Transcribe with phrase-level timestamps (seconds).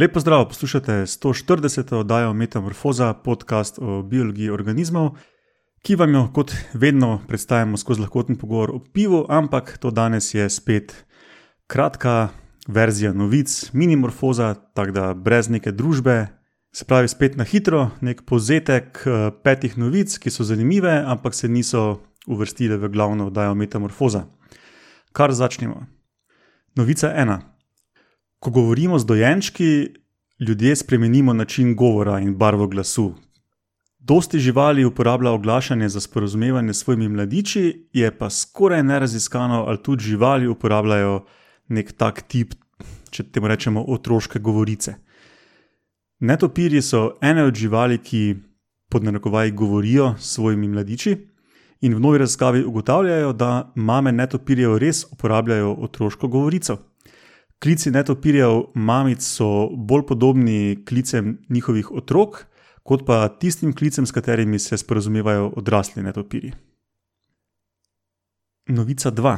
[0.00, 1.94] Lepo zdrav, poslušate 140.
[1.94, 5.10] oddajo Metamorfoza, podcast o biologiji organizmov,
[5.82, 10.48] ki vam jo kot vedno predstavljamo skozi lahkoten pogovor o pivu, ampak to danes je
[10.50, 11.04] spet
[11.66, 12.28] kratka
[12.68, 16.26] verzija novic, minimorfoza, tako da brez neke družbe.
[16.72, 21.48] Se pravi, spet na hitro, nek povzetek eh, petih novic, ki so zanimive, ampak se
[21.48, 24.24] niso uvrstile v glavno oddajo Metamorfoza.
[25.12, 25.86] Kar začnemo.
[26.76, 27.49] Novica ena.
[28.40, 29.88] Ko govorimo z dojenčki,
[30.40, 33.14] ljudje spremenimo način govora in barvo glasu.
[33.98, 40.04] Dosti živali uporablja oglašanje za sporozumevanje s svojimi mladiči, je pa skoraj neraziskano, ali tudi
[40.04, 41.24] živali uporabljajo
[41.68, 42.54] nek tak tip,
[43.10, 44.94] če temu rečemo, otroške govorice.
[46.20, 48.36] Netopirji so ene od živali, ki
[48.88, 51.16] pod narekovaji govorijo s svojimi mladiči,
[51.80, 56.78] in v novi raziskavi ugotavljajo, da mame netopirjev res uporabljajo otroško govorico.
[57.60, 62.46] Klici netopirjev mamic so bolj podobni klicem njihovih otrok,
[62.82, 66.52] kot pa tistim klicem, s katerimi se sporozumevajo odrasli netopirji.
[68.68, 69.36] Novica 2.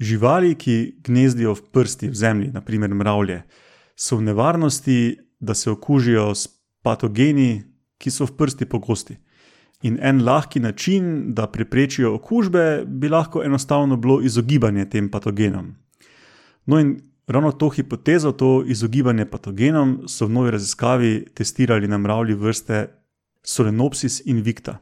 [0.00, 3.42] Živali, ki gnezdijo v prsti v zemlji, naprimer mravlje,
[3.96, 6.48] so v nevarnosti, da se okužijo s
[6.82, 7.62] patogeni,
[7.98, 9.16] ki so v prsti pogosti.
[9.82, 15.83] In en lahki način, da preprečijo okužbe, bi lahko enostavno bilo izogibanje tem patogenom.
[16.66, 22.34] No, in ravno to hipotezo, to izogibanje patogenom, so v novi raziskavi testirali na mravlji
[22.34, 22.86] vrste
[23.42, 24.78] Solenopsis invicta.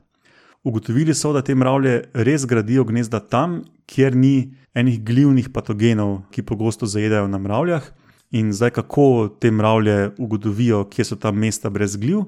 [0.63, 6.43] Ugotovili so, da te mravlje res gradijo gnezda tam, kjer ni enih glivnih patogenov, ki
[6.43, 7.83] pogosto zajedajo na mravljah.
[8.31, 12.23] In zdaj, kako te mravlje ugotovijo, kje so ta mesta brez gliv?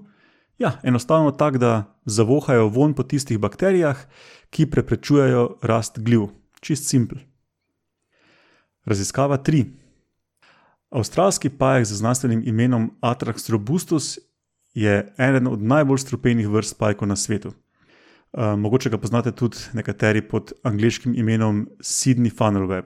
[0.59, 1.73] Ja, enostavno tako, da
[2.05, 4.03] zavohajo von po tistih bakterijah,
[4.51, 6.29] ki preprečujejo rast gliv.
[6.61, 7.19] Čist simpel.
[8.85, 9.65] Raziskava 3.
[10.91, 14.19] Avstralski pajek z znanstvenim imenom Atrax robustus
[14.75, 17.49] je eden od najbolj strupenih vrst pajkov na svetu.
[17.49, 22.85] Uh, mogoče ga poznate tudi nekateri pod angliškim imenom Sydney Funnel Web.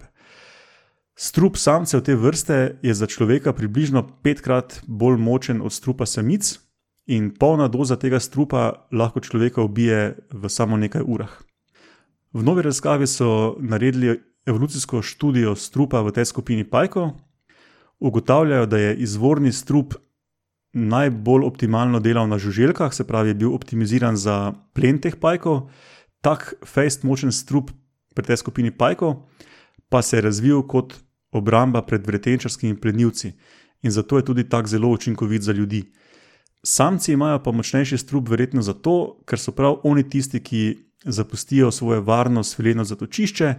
[1.17, 6.59] Strup samcev te vrste je za človeka približno petkrat bolj močen od strupa samic,
[7.09, 11.33] in polna doza tega strupa lahko človeka ubije v samo nekaj urah.
[12.33, 17.11] V novi raziskavi so naredili evolucijsko študijo strupa v tej skupini pajkov,
[17.99, 19.95] ugotavljajo, da je izvorni strup
[20.73, 25.71] najbolj optimalno delal na žuželkah, se pravi, je bil optimiziran za plen teh pajkov,
[26.21, 27.71] tak fejst močen strup
[28.15, 29.23] pri tej skupini pajkov
[29.89, 30.95] pa se je razvil kot
[31.33, 33.33] obramba pred vretenčarskimi plenilci
[33.83, 35.93] in zato je tudi tako zelo učinkovit za ljudi.
[36.63, 42.01] Samci imajo pa močnejši strup, verjetno zato, ker so prav oni tisti, ki zapustijo svoje
[42.01, 43.55] varno svileno zatočišče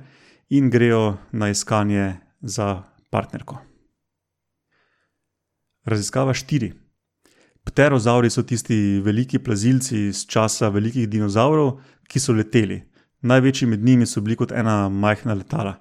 [0.49, 3.57] in grejo na iskanje za partnerko.
[5.85, 6.71] Raziskava 4.
[7.63, 12.81] Pterozauri so tisti veliki plazilci iz časa velikih dinozaurov, ki so leteli.
[13.21, 15.75] Največji med njimi so bili kot ena majhna letala.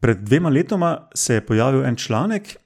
[0.00, 2.56] Pred dvema letoma se je pojavil en članek,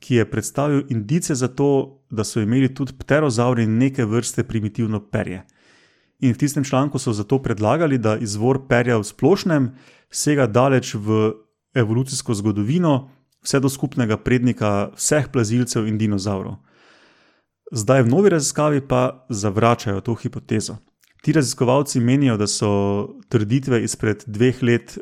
[0.00, 5.42] ki je predstavil indice za to, da so imeli tudi pterozauri neke vrste primitivno perje.
[6.22, 9.72] In v tistem članku so zato predlagali, da izvor perja v splošnem
[10.10, 11.32] sega daleč v
[11.74, 13.10] evolucijsko zgodovino,
[13.42, 16.60] vse do skupnega prednika vseh plazilcev in dinozaurov.
[17.72, 20.76] Zdaj v novi raziskavi pa zavračajo to hipotezo.
[21.22, 22.70] Ti raziskovalci menijo, da so
[23.28, 24.98] trditve izpred dveh let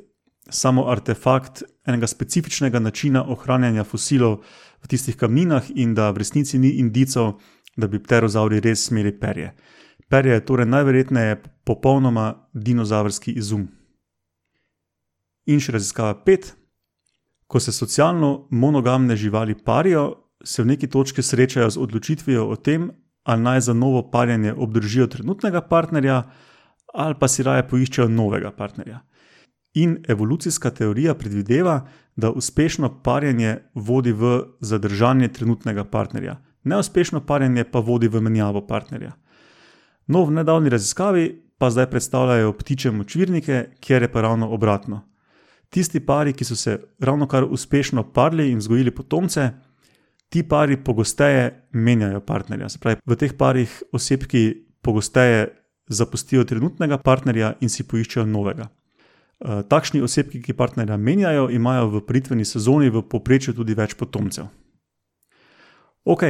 [0.49, 4.41] samo artefakt enega specifičnega načina ohranjanja fosilov
[4.83, 7.41] v tistih kamninah in da v resnici ni indicov,
[7.77, 9.53] da bi pterozauri res imeli perje.
[10.11, 13.69] Perje je torej najverjetneje popolnoma dinozavrski izum.
[15.47, 16.51] In še raziskava pet.
[17.47, 22.91] Ko se socialno monogamne živali parijo, se v neki točki srečajo z odločitvijo o tem,
[23.23, 26.23] ali naj za novo parjenje obdržijo trenutnega partnerja,
[26.95, 29.01] ali pa si raje poiščejo novega partnerja.
[29.75, 31.87] In evolucijska teorija predvideva,
[32.17, 39.13] da uspešno parjenje vodi v zadržanje trenutnega partnerja, neuspešno parjenje pa vodi v menjavo partnerja.
[40.11, 45.05] No, v nedavni raziskavi pa zdaj predstavljajo ptiče močvirnike, kjer je pa ravno obratno.
[45.71, 49.51] Tisti pari, ki so se ravno kar uspešno parili in vzgojili potomce,
[50.29, 52.67] ti pari pogosteje menjajo partnerja.
[52.81, 55.47] Pravi, v teh parih osebki pogosteje
[55.87, 58.67] zapustijo trenutnega partnerja in si poiščejo novega.
[58.67, 64.51] Eh, takšni osebki, ki partnerja menjajo, imajo v pritveni sezoni v povprečju tudi več potomcev.
[66.05, 66.25] Ok,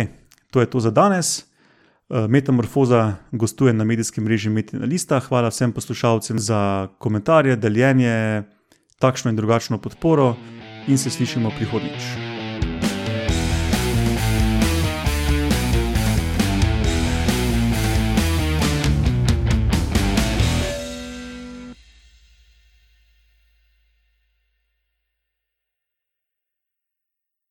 [0.51, 1.50] to je to za danes.
[2.11, 5.21] Eh, Metamorfoza gostuje na medijskem mreži Metina Lista.
[5.21, 8.43] Hvala vsem poslušalcem za komentarje, deljenje,
[8.99, 10.35] takšno in drugačno podporo
[10.89, 12.30] in se slišimo prihodnjič.